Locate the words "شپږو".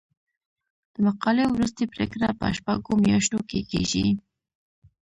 2.57-2.93